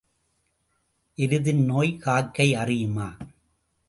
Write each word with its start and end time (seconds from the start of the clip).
எருதின் 1.17 1.63
நோய் 1.65 1.97
காக்கை 1.97 2.47
அறியுமா? 2.55 3.07